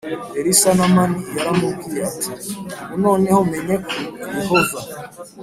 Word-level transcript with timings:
Elisa 0.39 0.69
namani 0.79 1.19
yaramubwiye 1.37 1.99
ati 2.09 2.29
ubu 2.83 2.95
noneho 3.03 3.39
menye 3.51 3.75
ko 3.85 3.95
yehova 4.37 4.79